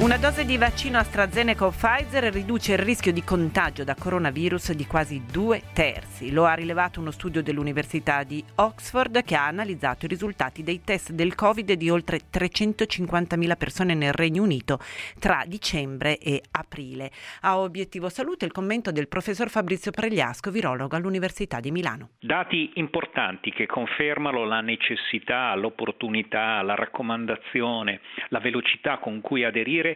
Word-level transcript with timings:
Una 0.00 0.16
dose 0.16 0.46
di 0.46 0.56
vaccino 0.56 0.96
AstraZeneca 0.96 1.66
o 1.66 1.70
Pfizer 1.72 2.32
riduce 2.32 2.72
il 2.72 2.78
rischio 2.78 3.12
di 3.12 3.22
contagio 3.22 3.84
da 3.84 3.94
coronavirus 3.94 4.72
di 4.72 4.86
quasi 4.86 5.22
due 5.30 5.60
terzi. 5.74 6.32
Lo 6.32 6.46
ha 6.46 6.54
rilevato 6.54 7.00
uno 7.00 7.10
studio 7.10 7.42
dell'Università 7.42 8.22
di 8.22 8.42
Oxford 8.54 9.22
che 9.22 9.36
ha 9.36 9.46
analizzato 9.46 10.06
i 10.06 10.08
risultati 10.08 10.62
dei 10.62 10.80
test 10.82 11.12
del 11.12 11.34
Covid 11.34 11.74
di 11.74 11.90
oltre 11.90 12.20
350.000 12.32 13.56
persone 13.58 13.92
nel 13.92 14.14
Regno 14.14 14.42
Unito 14.42 14.78
tra 15.18 15.44
dicembre 15.46 16.16
e 16.16 16.40
aprile. 16.52 17.10
A 17.42 17.58
obiettivo 17.58 18.08
salute 18.08 18.46
il 18.46 18.52
commento 18.52 18.92
del 18.92 19.06
professor 19.06 19.50
Fabrizio 19.50 19.90
Pregliasco, 19.90 20.50
virologo 20.50 20.96
all'Università 20.96 21.60
di 21.60 21.70
Milano. 21.70 22.12
Dati 22.20 22.70
importanti 22.76 23.50
che 23.50 23.66
confermano 23.66 24.46
la 24.46 24.62
necessità, 24.62 25.54
l'opportunità, 25.56 26.62
la 26.62 26.74
raccomandazione, 26.74 28.00
la 28.30 28.38
velocità 28.38 28.96
con 28.96 29.20
cui 29.20 29.44
aderire 29.44 29.88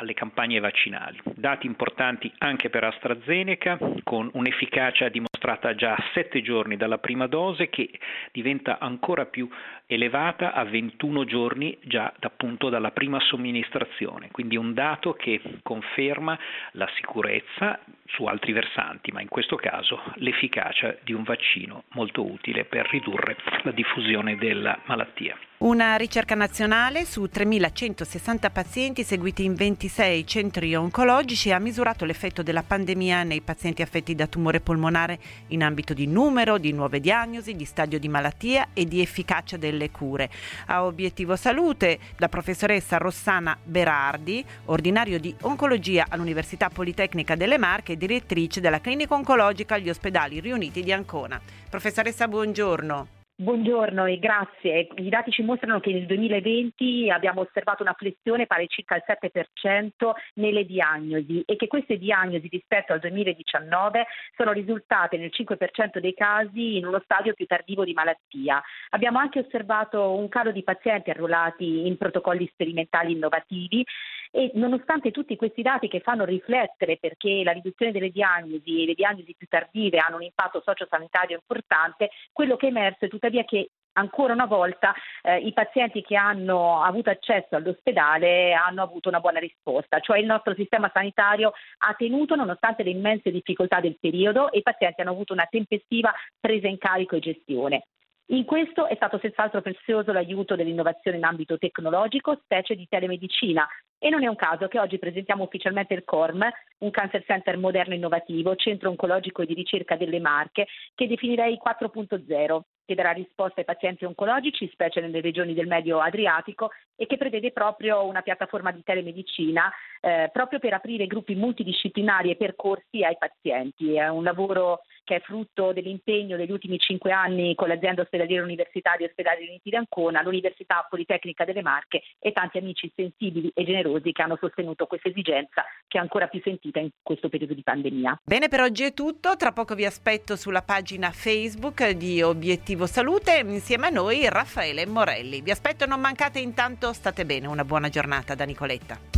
alle 0.00 0.14
campagne 0.14 0.58
vaccinali. 0.60 1.20
Dati 1.24 1.66
importanti 1.66 2.32
anche 2.38 2.70
per 2.70 2.84
AstraZeneca, 2.84 3.78
con 4.02 4.30
un'efficacia 4.32 5.08
dimostrata 5.08 5.74
già 5.74 5.94
a 5.94 6.04
7 6.14 6.42
giorni 6.42 6.76
dalla 6.76 6.98
prima 6.98 7.26
dose, 7.26 7.68
che 7.68 7.90
diventa 8.32 8.78
ancora 8.78 9.26
più 9.26 9.48
elevata 9.86 10.52
a 10.52 10.64
21 10.64 11.24
giorni 11.24 11.76
già 11.82 12.12
appunto 12.20 12.68
dalla 12.70 12.92
prima 12.92 13.20
somministrazione. 13.20 14.30
Quindi 14.30 14.56
un 14.56 14.72
dato 14.72 15.12
che 15.12 15.40
conferma 15.62 16.38
la 16.72 16.88
sicurezza 16.94 17.78
su 18.06 18.24
altri 18.24 18.52
versanti, 18.52 19.12
ma 19.12 19.20
in 19.20 19.28
questo 19.28 19.56
caso 19.56 20.02
l'efficacia 20.16 20.96
di 21.02 21.12
un 21.12 21.22
vaccino 21.22 21.84
molto 21.90 22.24
utile 22.24 22.64
per 22.64 22.88
ridurre 22.88 23.36
la 23.62 23.72
diffusione 23.72 24.36
della 24.36 24.78
malattia. 24.86 25.36
Una 25.62 25.96
ricerca 25.96 26.34
nazionale 26.34 27.04
su 27.04 27.28
3.160 27.30 28.50
pazienti 28.50 29.04
seguiti 29.04 29.44
in 29.44 29.52
26 29.52 30.26
centri 30.26 30.74
oncologici 30.74 31.52
ha 31.52 31.58
misurato 31.58 32.06
l'effetto 32.06 32.42
della 32.42 32.62
pandemia 32.62 33.24
nei 33.24 33.42
pazienti 33.42 33.82
affetti 33.82 34.14
da 34.14 34.26
tumore 34.26 34.60
polmonare 34.60 35.18
in 35.48 35.62
ambito 35.62 35.92
di 35.92 36.06
numero, 36.06 36.56
di 36.56 36.72
nuove 36.72 36.98
diagnosi, 36.98 37.56
di 37.56 37.66
stadio 37.66 37.98
di 37.98 38.08
malattia 38.08 38.68
e 38.72 38.86
di 38.86 39.02
efficacia 39.02 39.58
delle 39.58 39.90
cure. 39.90 40.30
A 40.68 40.86
obiettivo 40.86 41.36
salute, 41.36 41.98
la 42.16 42.30
professoressa 42.30 42.96
Rossana 42.96 43.54
Berardi, 43.62 44.42
ordinario 44.64 45.20
di 45.20 45.34
oncologia 45.42 46.06
all'Università 46.08 46.70
Politecnica 46.70 47.36
delle 47.36 47.58
Marche 47.58 47.92
e 47.92 47.96
direttrice 47.98 48.62
della 48.62 48.80
clinica 48.80 49.12
oncologica 49.12 49.74
agli 49.74 49.90
ospedali 49.90 50.40
riuniti 50.40 50.82
di 50.82 50.90
Ancona. 50.90 51.38
Professoressa, 51.68 52.26
buongiorno. 52.28 53.19
Buongiorno 53.40 54.04
e 54.04 54.18
grazie. 54.18 54.88
I 54.96 55.08
dati 55.08 55.30
ci 55.30 55.40
mostrano 55.40 55.80
che 55.80 55.90
nel 55.94 56.04
2020 56.04 57.08
abbiamo 57.10 57.40
osservato 57.40 57.82
una 57.82 57.94
flessione 57.94 58.46
pari 58.46 58.68
circa 58.68 58.96
al 58.96 59.02
7% 59.06 60.10
nelle 60.34 60.66
diagnosi 60.66 61.42
e 61.46 61.56
che 61.56 61.66
queste 61.66 61.96
diagnosi 61.96 62.48
rispetto 62.48 62.92
al 62.92 62.98
2019 62.98 64.04
sono 64.36 64.52
risultate 64.52 65.16
nel 65.16 65.30
5% 65.32 66.00
dei 66.00 66.12
casi 66.12 66.76
in 66.76 66.84
uno 66.84 67.00
stadio 67.02 67.32
più 67.32 67.46
tardivo 67.46 67.82
di 67.82 67.94
malattia. 67.94 68.62
Abbiamo 68.90 69.18
anche 69.18 69.38
osservato 69.38 70.14
un 70.14 70.28
calo 70.28 70.52
di 70.52 70.62
pazienti 70.62 71.08
arruolati 71.08 71.86
in 71.86 71.96
protocolli 71.96 72.46
sperimentali 72.52 73.12
innovativi 73.12 73.82
e 74.30 74.52
nonostante 74.54 75.10
tutti 75.10 75.36
questi 75.36 75.62
dati 75.62 75.88
che 75.88 76.00
fanno 76.00 76.24
riflettere 76.24 76.98
perché 76.98 77.42
la 77.42 77.52
riduzione 77.52 77.92
delle 77.92 78.10
diagnosi 78.10 78.82
e 78.82 78.86
le 78.86 78.94
diagnosi 78.94 79.34
più 79.36 79.46
tardive 79.48 79.98
hanno 79.98 80.16
un 80.16 80.22
impatto 80.22 80.62
sociosanitario 80.64 81.36
importante, 81.36 82.10
quello 82.32 82.56
che 82.56 82.66
è 82.66 82.70
emerso 82.70 83.04
è 83.04 83.08
tuttavia 83.08 83.44
che 83.44 83.70
ancora 83.94 84.32
una 84.32 84.46
volta 84.46 84.94
eh, 85.22 85.38
i 85.38 85.52
pazienti 85.52 86.02
che 86.02 86.16
hanno 86.16 86.80
avuto 86.80 87.10
accesso 87.10 87.56
all'ospedale 87.56 88.52
hanno 88.52 88.82
avuto 88.82 89.08
una 89.08 89.20
buona 89.20 89.40
risposta, 89.40 89.98
cioè 89.98 90.18
il 90.18 90.26
nostro 90.26 90.54
sistema 90.54 90.90
sanitario 90.92 91.52
ha 91.78 91.94
tenuto 91.94 92.36
nonostante 92.36 92.84
le 92.84 92.90
immense 92.90 93.32
difficoltà 93.32 93.80
del 93.80 93.98
periodo 93.98 94.52
e 94.52 94.58
i 94.58 94.62
pazienti 94.62 95.00
hanno 95.00 95.10
avuto 95.10 95.32
una 95.32 95.46
tempestiva 95.50 96.12
presa 96.38 96.68
in 96.68 96.78
carico 96.78 97.16
e 97.16 97.20
gestione. 97.20 97.84
In 98.30 98.44
questo 98.44 98.86
è 98.86 98.94
stato 98.94 99.18
senz'altro 99.18 99.60
prezioso 99.60 100.12
l'aiuto 100.12 100.54
dell'innovazione 100.54 101.16
in 101.16 101.24
ambito 101.24 101.58
tecnologico, 101.58 102.38
specie 102.44 102.76
di 102.76 102.86
telemedicina, 102.88 103.66
e 104.02 104.08
non 104.08 104.24
è 104.24 104.26
un 104.26 104.34
caso 104.34 104.66
che 104.66 104.80
oggi 104.80 104.98
presentiamo 104.98 105.44
ufficialmente 105.44 105.92
il 105.92 106.04
CORM, 106.04 106.48
un 106.78 106.90
cancer 106.90 107.22
center 107.24 107.58
moderno 107.58 107.92
e 107.92 107.96
innovativo, 107.96 108.56
centro 108.56 108.88
oncologico 108.88 109.42
e 109.42 109.46
di 109.46 109.54
ricerca 109.54 109.94
delle 109.96 110.18
Marche, 110.18 110.66
che 110.94 111.06
definirei 111.06 111.60
4.0 111.62 112.60
che 112.90 112.96
darà 112.96 113.12
risposta 113.12 113.60
ai 113.60 113.64
pazienti 113.64 114.04
oncologici, 114.04 114.68
specie 114.72 115.00
nelle 115.00 115.20
regioni 115.20 115.54
del 115.54 115.68
Medio 115.68 116.00
Adriatico, 116.00 116.72
e 116.96 117.06
che 117.06 117.16
prevede 117.16 117.52
proprio 117.52 118.04
una 118.04 118.20
piattaforma 118.20 118.72
di 118.72 118.82
telemedicina 118.82 119.72
eh, 120.00 120.28
proprio 120.32 120.58
per 120.58 120.72
aprire 120.72 121.06
gruppi 121.06 121.36
multidisciplinari 121.36 122.30
e 122.30 122.36
percorsi 122.36 123.04
ai 123.04 123.16
pazienti. 123.16 123.94
È 123.94 124.08
un 124.08 124.24
lavoro 124.24 124.80
che 125.04 125.16
è 125.16 125.20
frutto 125.20 125.72
dell'impegno 125.72 126.36
degli 126.36 126.50
ultimi 126.52 126.78
cinque 126.78 127.10
anni 127.10 127.54
con 127.54 127.68
l'azienda 127.68 128.02
ospedaliera 128.02 128.44
universitaria 128.44 129.06
Ospedali 129.06 129.46
Uniti 129.46 129.70
di 129.70 129.76
Ancona, 129.76 130.22
l'Università 130.22 130.86
Politecnica 130.88 131.44
delle 131.44 131.62
Marche 131.62 132.02
e 132.18 132.32
tanti 132.32 132.58
amici 132.58 132.90
sensibili 132.94 133.50
e 133.54 133.64
generosi 133.64 134.12
che 134.12 134.22
hanno 134.22 134.36
sostenuto 134.40 134.86
questa 134.86 135.08
esigenza 135.08 135.64
che 135.88 135.98
è 135.98 136.00
ancora 136.00 136.28
più 136.28 136.40
sentita 136.42 136.80
in 136.80 136.90
questo 137.02 137.28
periodo 137.28 137.54
di 137.54 137.62
pandemia. 137.62 138.20
Bene, 138.24 138.48
per 138.48 138.60
oggi 138.60 138.84
è 138.84 138.94
tutto. 138.94 139.36
Tra 139.36 139.52
poco 139.52 139.74
vi 139.74 139.84
aspetto 139.84 140.36
sulla 140.36 140.62
pagina 140.62 141.10
Facebook 141.10 141.88
di 141.90 142.22
Obiettivo 142.22 142.79
Obiettivo 142.80 142.86
Salute 142.86 143.42
insieme 143.46 143.88
a 143.88 143.90
noi 143.90 144.26
Raffaele 144.28 144.86
Morelli. 144.86 145.42
Vi 145.42 145.50
aspetto, 145.50 145.84
non 145.84 146.00
mancate 146.00 146.38
intanto, 146.38 146.94
state 146.94 147.26
bene, 147.26 147.46
una 147.46 147.64
buona 147.64 147.90
giornata 147.90 148.34
da 148.34 148.44
Nicoletta. 148.44 149.09